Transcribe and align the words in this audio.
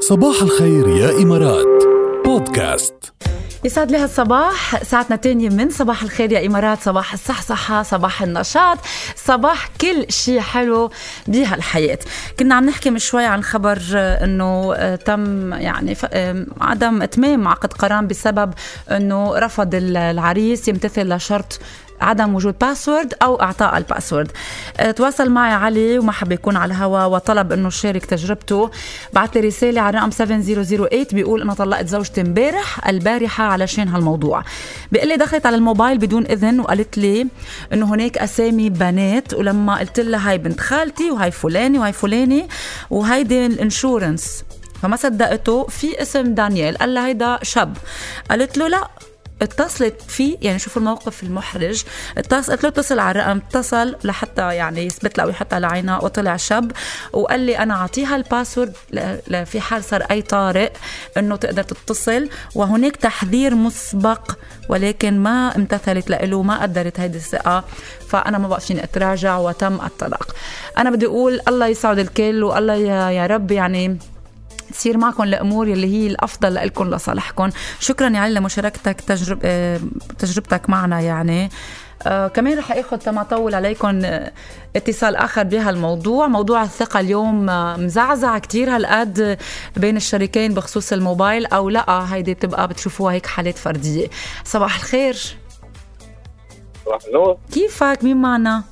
صباح 0.00 0.42
الخير 0.42 0.88
يا 0.88 1.22
إمارات. 1.22 1.84
بودكاست. 2.24 2.94
يسعد 3.64 3.90
لي 3.90 3.98
هالصباح. 3.98 4.82
ساعتنا 4.82 5.16
تانية 5.16 5.48
من 5.48 5.70
صباح 5.70 6.02
الخير 6.02 6.32
يا 6.32 6.46
إمارات. 6.46 6.82
صباح 6.82 7.12
الصحصحة 7.12 7.82
صباح 7.82 8.22
النشاط 8.22 8.78
صباح 9.16 9.68
كل 9.80 10.06
شيء 10.08 10.40
حلو 10.40 10.90
بهالحياة. 11.26 11.98
كنا 12.38 12.54
عم 12.54 12.66
نحكي 12.66 12.90
من 12.90 12.98
شوي 12.98 13.24
عن 13.24 13.42
خبر 13.42 13.78
آه، 13.94 14.24
أنه 14.24 14.74
آه، 14.74 14.96
تم 14.96 15.52
يعني 15.52 15.96
عدم 16.60 17.02
إتمام 17.02 17.48
عقد 17.48 17.72
قران 17.72 18.06
بسبب 18.06 18.52
أنه 18.90 19.38
رفض 19.38 19.70
العريس 19.74 20.68
يمتثل 20.68 21.12
لشرط 21.12 21.60
عدم 22.00 22.34
وجود 22.34 22.54
باسورد 22.60 23.14
أو 23.22 23.42
إعطاء 23.42 23.76
الباسورد 23.76 24.32
أه، 24.76 24.90
تواصل 24.90 25.30
معي 25.30 25.52
علي 25.52 25.98
وما 25.98 26.12
حب 26.12 26.32
يكون 26.32 26.56
على 26.56 26.74
الهوا 26.74 27.04
وطلب 27.04 27.52
إنه 27.52 27.70
شارك 27.70 28.06
تجربته. 28.06 28.70
بعث 29.12 29.36
لي 29.36 29.40
رسالة 29.40 29.80
على 29.80 29.98
رقم 29.98 30.10
7008 30.10 31.06
بيقول 31.12 31.42
انه 31.42 31.54
طلقت 31.54 31.86
زوجتي 31.86 32.20
امبارح 32.20 32.88
البارحة 32.88 33.44
علشان 33.44 33.88
هالموضوع. 33.88 34.42
بيقول 34.92 35.08
لي 35.08 35.16
دخلت 35.16 35.46
على 35.46 35.56
الموبايل 35.56 35.98
بدون 35.98 36.26
إذن 36.26 36.60
وقالت 36.60 36.98
لي 36.98 37.26
إنه 37.72 37.94
هناك 37.94 38.18
أسامي 38.18 38.70
بنات 38.70 39.34
ولما 39.34 39.78
قلت 39.78 40.00
لها 40.00 40.30
هاي 40.30 40.38
بنت 40.38 40.60
خالتي 40.60 41.10
وهاي 41.10 41.30
فلاني 41.30 41.78
وهاي 41.78 41.92
فلاني 41.92 42.48
وهيدي 42.90 43.46
الإنشورنس. 43.46 44.44
فما 44.82 44.96
صدقته 44.96 45.66
في 45.66 46.02
اسم 46.02 46.34
دانيال 46.34 46.78
قال 46.78 46.94
لها 46.94 47.06
هيدا 47.06 47.38
شاب. 47.42 47.76
قالت 48.30 48.58
له 48.58 48.68
لا 48.68 48.88
اتصلت 49.42 50.02
فيه 50.08 50.36
يعني 50.42 50.58
شوفوا 50.58 50.82
الموقف 50.82 51.22
المحرج 51.22 51.82
اتصل 52.18 52.52
قلت 52.52 52.62
له 52.62 52.68
اتصل 52.68 52.98
على 52.98 53.10
الرقم 53.20 53.36
اتصل 53.48 53.96
لحتى 54.04 54.54
يعني 54.54 54.86
يثبت 54.86 55.18
لها 55.18 55.26
ويحط 55.26 55.54
على 55.54 55.66
عينها 55.66 55.98
وطلع 56.04 56.36
شاب 56.36 56.72
وقال 57.12 57.40
لي 57.40 57.58
أنا 57.58 57.74
أعطيها 57.74 58.16
الباسورد 58.16 58.72
في 59.44 59.60
حال 59.60 59.84
صار 59.84 60.02
أي 60.02 60.22
طارئ 60.22 60.72
إنه 61.16 61.36
تقدر 61.36 61.62
تتصل 61.62 62.28
وهناك 62.54 62.96
تحذير 62.96 63.54
مسبق 63.54 64.32
ولكن 64.68 65.18
ما 65.20 65.56
امتثلت 65.56 66.10
له 66.10 66.42
ما 66.42 66.62
قدرت 66.62 67.00
هيدي 67.00 67.18
الثقة 67.18 67.64
فأنا 68.08 68.38
ما 68.38 68.48
بقى 68.48 68.60
فيني 68.60 68.84
أتراجع 68.84 69.36
وتم 69.38 69.74
الطلاق. 69.74 70.34
أنا 70.78 70.90
بدي 70.90 71.06
أقول 71.06 71.40
الله 71.48 71.66
يسعد 71.66 71.98
الكل 71.98 72.44
والله 72.44 72.74
يا 73.10 73.26
رب 73.26 73.50
يعني 73.50 73.98
تصير 74.72 74.98
معكم 74.98 75.22
الأمور 75.22 75.66
اللي 75.66 75.86
هي 75.94 76.06
الأفضل 76.06 76.54
لكم 76.54 76.94
لصالحكم. 76.94 77.50
شكرا 77.80 78.08
يا 78.08 78.18
علي 78.18 78.34
لمشاركتك 78.34 79.00
تجرب 79.00 79.38
آه، 79.44 79.80
تجربتك 80.18 80.70
معنا 80.70 81.00
يعني. 81.00 81.50
آه 82.02 82.28
كمان 82.28 82.58
رح 82.58 82.72
آخذ 82.72 82.96
تما 82.96 83.20
اطول 83.20 83.54
عليكم 83.54 84.04
آه، 84.04 84.32
اتصال 84.76 85.16
آخر 85.16 85.42
بهالموضوع. 85.42 86.26
موضوع 86.28 86.62
الثقة 86.62 87.00
اليوم 87.00 87.50
آه، 87.50 87.76
مزعزع 87.76 88.38
كتير 88.38 88.76
هالقد 88.76 89.38
بين 89.76 89.96
الشريكين 89.96 90.54
بخصوص 90.54 90.92
الموبايل 90.92 91.46
أو 91.46 91.68
لأ. 91.68 92.14
هيدي 92.14 92.34
بتبقى 92.34 92.68
بتشوفوها 92.68 93.14
هيك 93.14 93.26
حالات 93.26 93.58
فردية. 93.58 94.06
صباح 94.44 94.76
الخير. 94.76 95.36
صباح 96.86 96.98
النور. 97.06 97.38
كيفك؟ 97.52 97.98
مين 98.02 98.16
معنا؟ 98.16 98.62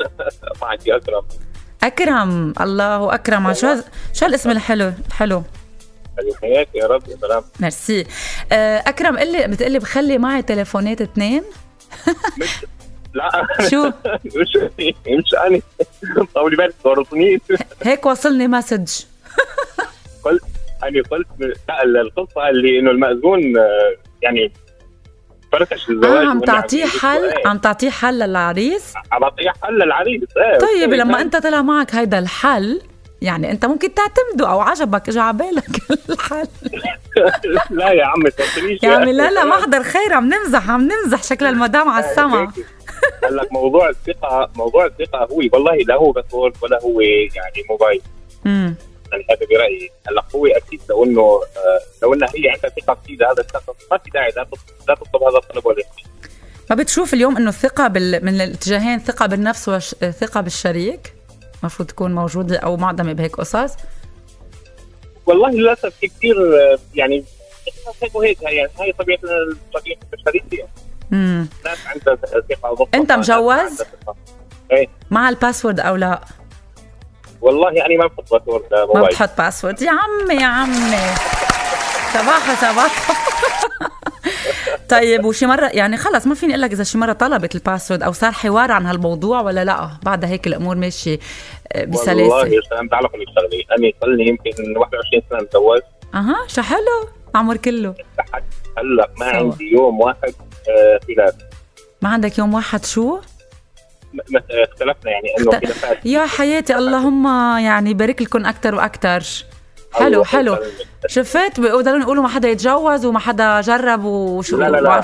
معك 0.62 0.86
يا 0.86 0.96
أكرم. 0.96 1.22
أكرم 1.82 2.52
الله 2.60 3.14
أكرم. 3.14 3.52
شو 3.54 3.74
شو 4.12 4.26
الاسم 4.26 4.50
الحلو؟ 4.50 4.92
الحلو. 5.08 5.42
حياك 6.42 6.68
يا 6.74 6.86
رب 6.86 7.02
يا 7.08 7.16
سلام 7.20 7.42
ميرسي. 7.60 8.06
آه، 8.52 8.78
أكرم 8.86 9.18
قل 9.18 9.32
لي 9.32 9.46
بتقلي 9.48 9.78
بخلي 9.78 10.18
معي 10.18 10.42
تليفونات 10.42 11.00
اثنين 11.00 11.42
لا. 13.14 13.46
شو؟ 13.70 13.86
مش 14.36 14.56
مش 15.08 15.34
أنا 15.46 15.60
طولي 16.34 16.56
بالك 16.56 16.74
ورطني 16.84 17.40
هيك 17.82 18.06
وصلني 18.06 18.48
مسج. 18.48 18.88
قلت 20.24 20.42
أنا 20.84 21.02
قلت 21.10 21.26
لا 21.68 21.82
القصة 21.82 22.48
اللي 22.48 22.78
إنه 22.78 22.90
المأذون 22.90 23.58
آه، 23.58 23.94
يعني 24.22 24.52
فركش 25.52 25.90
الزواج 25.90 26.26
آه 26.26 26.30
عم 26.30 26.40
تعطيه 26.40 26.84
حل؟ 26.86 27.32
عم 27.46 27.58
تعطيه 27.58 27.90
حل 27.90 28.18
للعريس؟ 28.18 28.94
عم 29.12 29.22
أعطيه 29.24 29.52
حل 29.62 29.74
للعريس 29.74 30.22
إيه 30.36 30.58
طيب 30.58 30.82
أوكي، 30.92 30.96
لما. 30.96 31.20
أنت 31.20 31.36
طلع 31.36 31.62
معك 31.62 31.94
هيدا 31.94 32.18
الحل 32.18 32.80
يعني 33.22 33.50
أنت 33.50 33.66
ممكن 33.66 33.88
تعتمده 33.94 34.50
أو 34.52 34.60
عجبك 34.60 35.08
إجى 35.08 35.20
على 35.20 35.36
بالك 35.36 35.66
الحل. 36.10 36.46
لا 37.70 37.90
يا 37.92 38.04
عمي 38.06 38.30
تفكريش 38.30 38.82
يا 38.82 38.90
عمي 38.96 39.12
لا 39.12 39.30
لا 39.30 39.44
محضر 39.44 39.82
خير 39.82 40.12
عم 40.12 40.28
نمزح 40.34 40.70
عم 40.70 40.88
نمزح 40.88 41.22
شكل 41.22 41.46
المدام 41.46 41.88
على 41.88 42.04
السما. 42.10 42.52
لك 43.30 43.52
موضوع 43.52 43.88
الثقة 43.88 44.50
موضوع 44.56 44.86
الثقة 44.86 45.18
هو 45.18 45.40
والله 45.52 45.76
لا 45.76 45.94
هو 45.94 46.12
باسورد 46.12 46.52
ولا 46.62 46.80
هو 46.82 47.00
يعني 47.00 47.64
موبايل. 47.70 48.00
امم 48.46 48.74
أنا 49.14 49.24
هذا 49.30 49.46
برأيي. 49.50 49.90
هلا 50.08 50.24
هو 50.34 50.46
أكيد 50.46 50.80
لو 50.90 51.04
إنه 51.04 51.20
آه، 51.20 51.80
لو 52.02 52.14
إنها 52.14 52.28
هي 52.28 52.50
عندها 52.50 52.70
ثقه 52.70 52.98
في 53.06 53.14
هذا 53.14 53.42
الشخص 53.42 53.64
ما 53.90 53.98
في 53.98 54.10
داعي 54.10 54.32
لا 54.36 54.44
تطلب 54.94 55.22
هذا 55.22 55.38
الطلب 55.38 55.66
ولا 55.66 55.82
ما 56.70 56.76
بتشوف 56.76 57.14
اليوم 57.14 57.36
إنه 57.36 57.48
الثقة 57.48 57.88
بال... 57.88 58.24
من 58.24 58.34
الاتجاهين 58.34 58.98
ثقة 58.98 59.26
بالنفس 59.26 59.68
وثقه 59.68 60.40
بالشريك؟ 60.40 61.14
المفروض 61.60 61.88
تكون 61.88 62.14
موجودة 62.14 62.56
أو 62.56 62.76
معدمة 62.76 63.12
بهيك 63.12 63.36
قصص؟ 63.36 63.76
والله 65.26 65.50
للأسف 65.50 65.94
في 66.00 66.08
كثير 66.08 66.36
آه، 66.36 66.78
يعني 66.94 67.24
هيك 68.02 68.14
وهيك 68.14 68.38
هي 68.44 68.56
يعني 68.56 68.70
هاي 68.80 68.92
طبيعة 68.92 69.18
طبيعه 69.74 69.98
البشريه 70.12 70.66
امم 71.12 71.48
عندها 71.86 72.16
ثقة 72.16 72.88
أنت 72.94 73.12
مجوز؟ 73.12 73.82
إيه. 74.72 74.88
مع 75.10 75.28
الـ 75.28 75.34
password 75.34 75.80
أو 75.80 75.96
لا؟ 75.96 76.20
والله 77.46 77.70
يعني 77.72 77.96
ما 77.96 78.06
بحط 78.06 78.32
password 78.32 78.62
ما 78.94 79.02
بتحط 79.02 79.38
password 79.38 79.82
يا 79.82 79.90
عمي 79.90 80.34
يا 80.42 80.46
عمي. 80.46 80.96
صباحا 82.14 82.54
صباحا 82.72 83.14
طيب 84.88 85.24
وشي 85.24 85.46
مرة 85.46 85.66
يعني 85.66 85.96
خلص 85.96 86.26
ما 86.26 86.34
فيني 86.34 86.52
أقول 86.52 86.62
لك 86.62 86.72
إذا 86.72 86.84
شي 86.84 86.98
مرة 86.98 87.12
طلبت 87.12 87.54
الـ 87.54 87.59
password 87.59 88.02
أو 88.02 88.12
صار 88.12 88.32
حوار 88.32 88.72
عن 88.72 88.86
هالموضوع 88.86 89.40
ولا 89.40 89.64
لا. 89.64 89.88
بعدها 90.02 90.28
هيك 90.30 90.46
الأمور 90.46 90.76
ماشية 90.76 91.18
آه، 91.72 91.80
والله 91.80 91.92
بسلاسة 92.02 92.46
يا 92.46 92.60
سلام 92.70 92.88
تعرف 92.88 93.04
لك 93.14 93.26
شغله 93.36 93.62
أنا 93.78 93.92
صار 94.00 94.10
لي 94.10 94.28
يمكن 94.28 94.76
21 94.76 95.22
سنة 95.30 95.38
متزوج 95.40 95.80
أها 96.14 96.36
شو 96.48 96.62
حلو؟ 96.62 97.08
عمر 97.34 97.56
كله. 97.56 97.94
لحد 98.18 98.44
هلا 98.78 99.10
ما. 99.20 99.26
عندي 99.26 99.64
يوم 99.72 100.00
واحد 100.00 100.34
آه، 100.68 101.00
خلاف. 101.16 101.34
ما 102.02 102.08
عندك 102.08 102.38
يوم 102.38 102.54
واحد 102.54 102.84
شو؟ 102.84 103.18
اختلفنا 104.50 105.10
يعني 105.10 105.28
انه 105.38 105.60
يا 106.04 106.26
حياتي 106.26 106.76
اللهم 106.76 107.26
يعني 107.58 107.90
يبارك 107.90 108.22
لكم 108.22 108.46
أكثر 108.46 108.74
وأكثر 108.74 109.22
حلو 109.92 110.24
حلو. 110.24 110.58
شفت؟ 111.06 111.60
بيقدروا 111.60 112.00
يقولوا 112.00 112.22
ما 112.22 112.28
حدا 112.28 112.48
يتجوز 112.48 113.04
وما 113.06 113.18
حدا 113.18 113.60
جرب 113.60 114.04
وشو 114.04 114.56
لا 114.56 114.70
لا 114.70 114.80
لا 114.80 115.02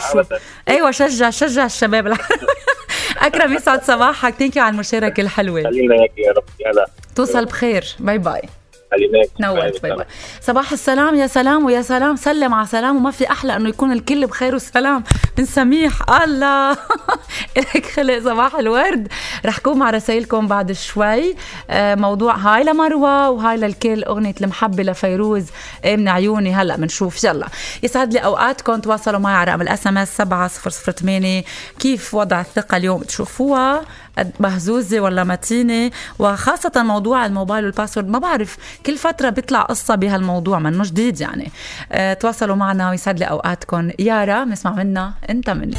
أيوه 0.69 0.91
شجع 0.91 1.31
شجع 1.31 1.65
الشباب. 1.65 2.07
العربي. 2.07 2.47
أكرم 3.27 3.53
يسعد 3.53 3.83
صباحك. 3.85 4.35
thank 4.35 4.57
you 4.57 4.63
على 4.63 4.73
المشاركة 4.73 5.21
الحلوة. 5.21 5.63
خلينا 5.63 5.95
هيك 5.95 6.13
يا 6.19 6.33
رب. 6.33 6.45
هلا 6.67 6.87
توصل 7.15 7.45
بخير. 7.45 7.85
bye 7.99 8.19
bye 8.19 8.43
خلينا 8.93 9.19
هيك 9.19 9.31
نورت 9.41 9.83
bye 9.83 9.97
bye 9.97 10.07
صباح 10.41 10.73
السلام 10.73 11.15
يا 11.15 11.27
سلام 11.27 11.65
ويا 11.65 11.83
سلام. 11.83 12.17
سلم 12.17 12.55
على 12.55 12.67
سلام 12.67 12.97
وما 12.97 13.11
في 13.11 13.31
أحلى 13.31 13.57
إنه 13.57 13.69
يكون 13.69 13.93
الكل 13.93 14.27
بخير 14.27 14.55
وسلام 14.55 15.05
من 15.39 15.45
سميح 15.45 16.11
الله. 16.23 16.73
لك 17.57 17.87
خلق 17.87 18.19
صباح 18.19 18.55
الورد. 18.55 19.09
رح 19.47 19.59
كون 19.59 19.79
مع 19.79 19.91
رسائلكم 19.91 20.47
بعد 20.49 20.73
شوي. 20.73 21.35
آه، 21.71 21.95
موضوع 21.95 22.37
هاي 22.37 22.65
لمروة 22.65 23.31
وهاي 23.31 23.57
للكل. 23.57 24.05
أغنية 24.05 24.35
المحبة 24.41 24.83
لفيروز 24.83 25.47
من 25.85 26.09
عيوني. 26.09 26.55
هلأ 26.55 26.77
بنشوف 26.77 27.25
يلا. 27.25 27.47
يسعد 27.83 28.13
لي 28.13 28.19
أوقاتكم. 28.19 28.81
تواصلوا 28.81 29.21
معي 29.21 29.35
على 29.35 29.51
رقم 29.51 29.63
ال 29.63 29.87
SMS 29.87 30.17
7008 30.17 31.45
كيف 31.79 32.15
وضع 32.15 32.41
الثقة 32.41 32.77
اليوم؟ 32.77 33.03
تشوفوها. 33.03 33.83
مهزوزة 34.41 35.01
ولا 35.01 35.25
متينة 35.25 35.91
وخاصة 36.19 36.73
موضوع 36.77 37.27
الموبايل 37.27 37.65
وال 37.65 37.73
password. 37.73 38.09
ما 38.09 38.19
بعرف 38.19 38.57
كل 38.87 38.97
فترة 38.97 39.31
بيطلع 39.31 39.63
قصة 39.63 39.95
بهالموضوع 39.95 40.59
منه 40.59 40.85
جديد 40.85 41.21
يعني. 41.21 41.51
أه 41.93 42.15
تواصلوا 42.15 42.57
معنا 42.57 42.91
ويسعد 42.91 43.19
لي 43.19 43.25
أوقاتكم. 43.25 43.91
يارا 43.99 44.45
بنسمع 44.45 44.73
منا 44.73 45.13
انت 45.31 45.51
مني. 45.51 45.77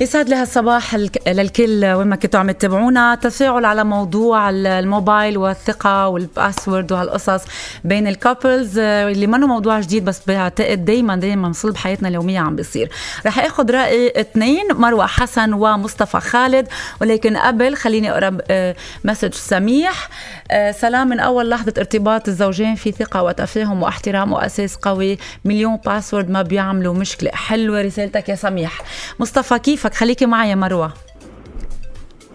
يسعد 0.00 0.28
لي 0.28 0.34
هالصباح 0.34 0.94
للكل 1.26 1.84
وين 1.84 2.06
ما 2.08 2.16
كنتوا 2.16 2.40
عم 2.40 2.50
تتابعونا. 2.50 3.14
تفاعل 3.14 3.64
على 3.64 3.84
موضوع 3.84 4.50
ال- 4.50 4.66
الموبايل 4.66 5.38
والثقة 5.38 6.08
وال 6.08 6.25
password 6.25 6.92
وهالقصص 6.92 7.40
بين 7.84 8.06
ال 8.06 8.15
couples 8.15 8.78
اللي 8.78 9.26
منه 9.26 9.46
موضوع 9.46 9.80
جديد 9.80 10.04
بس 10.04 10.20
بعتقد 10.26 10.84
دايما 10.84 11.16
دايما 11.16 11.70
بحياتنا 11.72 12.08
اليومية 12.08 12.40
عم 12.40 12.56
بيصير. 12.56 12.90
رح 13.26 13.38
آخذ 13.38 13.70
رأي 13.70 14.12
اثنين 14.20 14.64
مروة 14.72 15.06
حسن 15.06 15.52
ومصطفى 15.52 16.20
خالد. 16.20 16.68
ولكن 17.00 17.36
قبل 17.36 17.76
خليني 17.76 18.10
أقرأ 18.12 18.38
آه، 18.50 18.76
message 19.04 19.34
سميح. 19.34 20.08
آه، 20.50 20.70
سلام 20.72 21.08
من 21.08 21.20
أول 21.20 21.50
لحظة 21.50 21.74
ارتباط 21.78 22.28
الزوجين 22.28 22.74
في 22.74 22.92
ثقة 22.92 23.22
وتفاهم 23.22 23.82
واحترام 23.82 24.32
وأساس 24.32 24.76
قوي. 24.76 25.18
مليون 25.44 25.76
password 25.86 26.30
ما 26.30 26.42
بيعملوا 26.42 26.94
مشكلة. 26.94 27.30
حلوة 27.34 27.82
رسالتك 27.82 28.28
يا 28.28 28.34
سميح. 28.34 28.82
مصطفى 29.20 29.58
كيفك؟ 29.58 29.89
خليكي 29.94 30.26
معي 30.26 30.50
يا 30.50 30.54
مروة. 30.54 30.92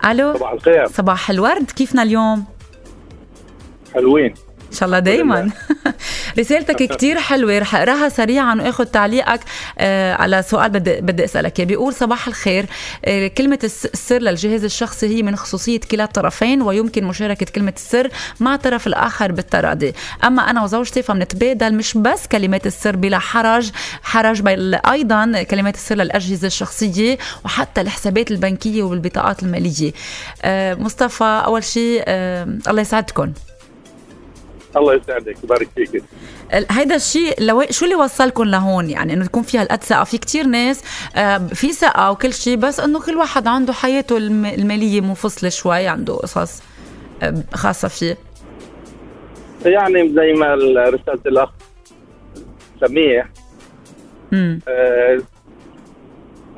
ألو؟ 0.06 0.34
صباح 0.34 0.52
الخير. 0.52 0.88
صباح 0.88 1.30
الورد 1.30 1.72
كيفنا 1.72 2.04
اليوم؟ 2.04 2.46
حلوين. 3.94 4.34
شاء 4.72 4.86
الله 4.86 5.00
دايما. 5.00 5.50
رسالتك 6.39 6.93
كتير 6.93 7.19
حلوة 7.19 7.59
رح 7.59 7.75
أقراها 7.75 8.09
سريعا 8.09 8.55
وآخذ 8.55 8.85
تعليقك 8.85 9.39
آه 9.79 10.13
على 10.13 10.43
سؤال 10.43 10.69
بدي 10.69 11.01
بدي 11.01 11.25
أسألك. 11.25 11.61
بيقول 11.61 11.93
صباح 11.93 12.27
الخير. 12.27 12.65
آه 13.05 13.27
كلمة 13.27 13.59
السر 13.63 14.17
للجهاز 14.19 14.63
الشخصي 14.63 15.17
هي 15.17 15.23
من 15.23 15.35
خصوصية 15.35 15.79
كلا 15.79 16.03
الطرفين 16.03 16.61
ويمكن 16.61 17.03
مشاركة 17.03 17.45
كلمة 17.45 17.73
السر 17.75 18.09
مع 18.39 18.55
الطرف 18.55 18.87
الآخر 18.87 19.31
بالتراضي 19.31 19.93
أما 20.23 20.49
أنا 20.49 20.63
وزوجتي 20.63 21.01
فبنتبادل 21.01 21.73
مش 21.73 21.97
بس 21.97 22.27
كلمات 22.27 22.67
السر 22.67 22.95
بلا 22.95 23.19
حرج 23.19 23.71
حرج 24.03 24.41
بل 24.41 24.75
أيضا 24.75 25.43
كلمات 25.43 25.75
السر 25.75 25.95
للأجهزة 25.95 26.47
الشخصية 26.47 27.17
وحتى 27.45 27.81
الحسابات 27.81 28.31
البنكية 28.31 28.83
والبطاقات 28.83 29.43
المالية. 29.43 29.93
آه 30.43 30.73
مصطفى 30.73 31.41
أول 31.45 31.63
شيء 31.63 32.03
الله 32.07 32.81
يسعدكم. 32.81 33.33
الله 34.77 34.94
يسعدك 34.94 35.38
ويبارك 35.44 35.69
فيك. 35.75 36.04
هيدا 36.72 36.95
الشيء 36.95 37.44
لو 37.44 37.63
شو 37.69 37.86
اللي 37.86 37.95
وصلكم 37.95 38.44
لهون؟ 38.44 38.89
يعني 38.89 39.13
إنه 39.13 39.25
تكون 39.25 39.44
فيها 39.44 39.62
هالقد 39.62 39.83
ثقه 39.83 40.04
في 40.04 40.18
كتير 40.18 40.45
ناس 40.48 40.83
آه، 41.16 41.38
في 41.38 41.72
ثقه 41.74 42.12
وكل 42.12 42.33
شيء 42.33 42.57
بس 42.57 42.80
إنه 42.80 43.00
كل 43.00 43.16
واحد 43.16 43.48
عنده 43.48 43.74
حياته 43.74 44.18
المالية 44.18 45.01
منفصلة 45.01 45.50
شوي 45.50 45.88
عنده 45.88 46.16
قصص 46.16 46.62
خاصة 47.54 47.88
فيه. 47.88 48.18
يعني 49.66 50.13
زي 50.13 50.33
ما 50.33 50.56
رسالة 50.89 51.21
الأخ 51.25 51.50
سميح 52.81 53.30
آه 54.33 55.21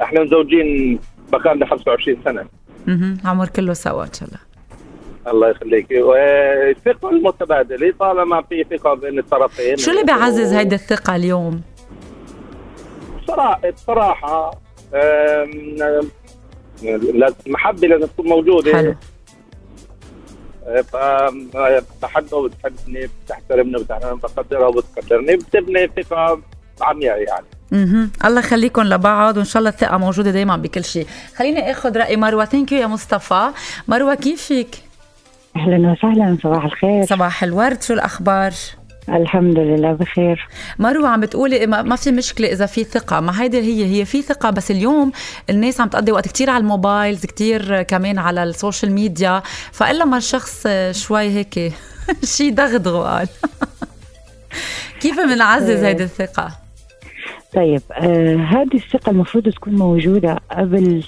إحنا 0.02 0.24
مزوجين 0.24 1.00
بقالنا 1.32 1.66
25 1.66 2.18
سنة. 2.26 2.46
أها 2.88 3.18
عمر 3.26 3.48
كله 3.48 3.74
سوا 3.74 4.04
إن 4.04 4.14
شاء 4.14 4.28
الله. 4.28 4.47
الله 5.28 5.50
يخليك. 5.50 5.88
والثقة 5.92 7.10
المتبادلة 7.10 7.94
طالما 8.00 8.42
في 8.42 8.66
ثقة 8.70 8.94
بين 8.94 9.20
الطرفين. 9.20 9.78
شو 9.78 9.92
اللي 9.92 10.04
بيعزز 10.04 10.54
هيدي 10.54 10.76
الثقة 10.76 11.16
اليوم؟ 11.16 11.62
بصراحة 13.24 13.70
بصراحة 13.70 14.52
المحبة 17.48 17.88
لازم 17.88 18.08
تكون 18.08 18.28
موجودة. 18.28 18.74
حلو. 18.74 18.96
فبحبها 20.84 22.34
وبتحبني 22.34 23.10
بتحترمني 23.26 23.86
بقدرها 24.24 24.68
وبتقدرني 24.68 25.36
بتبني 25.36 25.88
ثقة 25.88 26.42
عمياء 26.82 27.22
يعني. 27.22 27.46
أها 27.74 28.10
الله 28.26 28.40
يخليكم 28.40 28.82
لبعض 28.82 29.38
وإن 29.38 29.46
شاء 29.46 29.60
الله 29.60 29.70
الثقة 29.70 29.98
موجودة 29.98 30.32
دائما 30.32 30.58
بكل 30.58 30.84
شيء. 30.84 31.08
خليني 31.36 31.72
آخذ 31.72 31.98
رأي 31.98 32.18
مروة. 32.18 32.46
Thank 32.46 32.72
you 32.72 32.80
يا 32.80 32.88
مصطفى. 32.88 33.50
مروة 33.88 34.16
كيفك؟ 34.16 34.68
أهلا 35.58 35.92
وسهلا 35.92 36.38
صباح 36.44 36.66
الخير. 36.66 37.06
صباح 37.06 37.44
الورد 37.44 37.82
شو 37.82 37.94
الأخبار؟ 37.94 38.54
الحمد 39.10 39.60
لله 39.60 39.94
بخير. 39.94 40.48
مروة 40.80 41.10
عم 41.10 41.22
بتقولي 41.22 41.66
ما 41.68 41.96
في 41.96 42.12
مشكلة 42.12 42.52
إذا 42.52 42.66
في 42.66 42.84
ثقة. 42.84 43.20
ما 43.20 43.42
هيدي 43.42 43.60
هي 43.60 43.86
هي 43.86 44.06
في 44.06 44.22
ثقة 44.22 44.50
بس 44.50 44.72
اليوم 44.72 45.12
الناس 45.50 45.82
عم 45.82 45.88
تقضي 45.88 46.12
وقت 46.12 46.28
كتير 46.28 46.50
على 46.50 46.62
ال 46.62 46.70
mobiles 46.70 47.26
كتير 47.26 47.82
كمان 47.82 48.18
على 48.18 48.44
ال 48.44 48.50
social 48.50 48.92
media. 48.92 49.42
فإلا 49.72 50.06
ما 50.06 50.18
الشخص 50.18 50.68
شوي 50.92 51.30
هيك 51.30 51.74
شي 52.36 52.50
دغدغه 52.50 53.18
قال 53.18 53.28
كيف 55.02 55.20
بنعزز 55.20 55.84
هيدي 55.84 56.04
الثقة؟ 56.04 56.52
طيب 57.54 57.82
آه 57.92 58.36
هذه 58.36 58.76
الثقة 58.76 59.10
المفروض 59.10 59.50
تكون 59.50 59.74
موجودة 59.76 60.40
قبل 60.52 61.04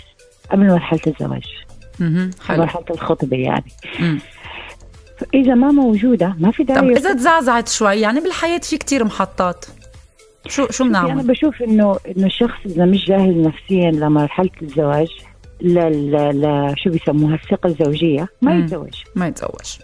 قبل 0.52 0.68
مرحلة 0.68 1.02
الزواج. 1.08 1.69
مرحله 2.50 2.86
الخطبة 2.92 3.38
يعني. 3.38 3.72
مم. 4.00 4.20
إذا 5.34 5.56
ما 5.56 5.72
موجودة 5.72 6.36
ما 6.40 6.52
في 6.52 6.64
داعي 6.64 6.80
طب 6.80 6.90
إذا 6.90 7.14
تزعزعت 7.14 7.68
شوي 7.68 7.96
يعني 7.96 8.20
بالحياة 8.20 8.58
في 8.58 8.78
كتير 8.78 9.04
محطات. 9.04 9.66
شو 10.48 10.68
شو 10.70 10.84
بنعمل؟ 10.84 11.12
أنا 11.12 11.22
بشوف 11.24 11.62
انه 11.62 12.00
إنه 12.18 12.26
الشخص 12.26 12.60
إذا 12.66 12.86
مش 12.86 13.06
جاهز 13.06 13.34
نفسيا 13.36 13.92
لمرحلة 13.92 14.50
الزواج 14.62 15.08
لا 15.62 15.90
لا 16.32 16.74
شو 16.78 16.90
بيسموها 16.90 17.36
الثقة 17.36 17.68
الزوجية 17.68 18.28
ما 18.42 18.60
يتزوج. 18.60 18.94
ما 19.16 19.28
يتزوج. 19.28 19.78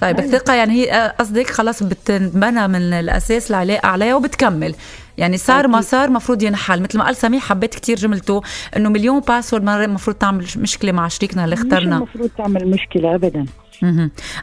طيب 0.00 0.18
الثقة 0.18 0.54
يعني 0.54 0.72
هي 0.72 1.14
قصدك 1.18 1.50
خلاص 1.50 1.82
بتنبنى 1.82 2.68
من 2.68 2.92
الأساس 2.92 3.50
العلاقة 3.50 3.88
عليها 3.88 4.14
وبتكمل. 4.14 4.74
يعني 5.18 5.36
صار 5.36 5.68
ما 5.68 5.80
صار 5.80 6.10
مفروض 6.10 6.42
ينحل. 6.42 6.82
مثل 6.82 6.98
ما 6.98 7.04
قال 7.04 7.16
سميح 7.16 7.44
حبيت 7.44 7.74
كتير 7.74 7.96
جملته 7.96 8.42
إنه 8.76 8.88
مليون 8.88 9.20
باسورد 9.20 9.64
مرة 9.64 9.84
المفروض 9.84 10.16
تعمل 10.16 10.46
مشكلة 10.56 10.92
مع 10.92 11.08
شريكنا 11.08 11.44
اللي 11.44 11.54
اخترنا. 11.54 11.98
مش 11.98 12.02
المفروض 12.02 12.30
تعمل 12.38 12.70
مشكلة 12.70 13.14
ابدا. 13.14 13.46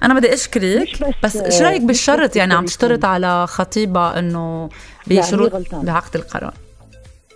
أنا 0.03 0.13
بدي 0.13 0.33
أشكرك 0.33 1.15
بس, 1.23 1.37
شو 1.57 1.63
رأيك 1.63 1.81
بالشرط؟ 1.81 2.35
يعني 2.35 2.53
عم 2.53 2.65
تشترط 2.65 3.05
على 3.05 3.47
خطيبها 3.47 4.19
إنه 4.19 4.69
بشروط 5.07 5.51
بعقد 5.73 6.15
القرار. 6.15 6.53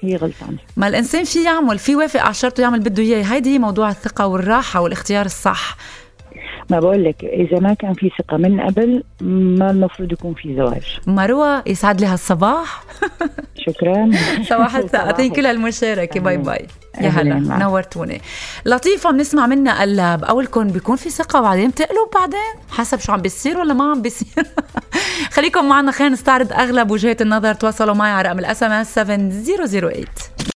هي 0.01 0.15
غلطانة. 0.15 0.57
ما 0.77 0.87
الإنسان 0.87 1.23
في 1.23 1.43
يعمل 1.43 1.79
في 1.79 1.95
وافق 1.95 2.21
على 2.21 2.31
الشرط 2.31 2.59
ويعمل 2.59 2.79
بده 2.79 3.03
إياه. 3.03 3.23
هيدي 3.23 3.53
هي 3.53 3.59
موضوع 3.59 3.89
الثقة 3.89 4.27
والراحة 4.27 4.81
والاختيار 4.81 5.25
الصح. 5.25 5.77
ما 6.69 6.79
بقول 6.79 7.03
لك 7.03 7.23
إذا 7.23 7.59
ما 7.59 7.73
كان 7.73 7.93
في 7.93 8.11
ثقة 8.19 8.37
من 8.37 8.61
قبل 8.61 9.03
ما 9.21 9.71
المفروض 9.71 10.11
يكون 10.11 10.33
في 10.33 10.55
زواج. 10.55 10.99
مروة 11.07 11.63
يسعد 11.67 12.01
لي 12.01 12.07
هالصباح 12.07 12.83
شكرا. 13.67 14.09
صباح 14.49 14.75
الساعتين 14.75 15.31
كل 15.35 15.45
هالمشاركة. 15.45 16.19
Bye 16.19 16.37
bye. 16.37 16.67
يا 17.01 17.09
هلا 17.09 17.57
نورتوني. 17.57 18.21
لطيفة 18.65 19.11
بنسمع 19.11 19.47
منها 19.47 19.81
قلب 19.81 20.23
أولكم 20.23 20.67
بيكون 20.67 20.95
في 20.95 21.09
ثقة 21.09 21.39
وبعدين 21.39 21.69
بتقلب 21.69 22.09
بعدين؟ 22.15 22.61
حسب 22.69 22.99
شو 22.99 23.11
عم 23.11 23.21
بيصير 23.21 23.57
ولا 23.57 23.73
ما 23.73 23.91
عم 23.91 24.01
بيصير. 24.01 24.45
خليكم 25.31 25.69
معنا 25.69 25.91
خلينا 25.91 26.13
نستعرض 26.13 26.53
أغلب 26.53 26.91
وجهات 26.91 27.21
النظر. 27.21 27.53
تواصلوا 27.53 27.95
معي 27.95 28.11
على 28.11 28.27
رقم 28.29 28.39
ال 28.39 28.63
SMS 28.63 28.93
7008 28.95 30.05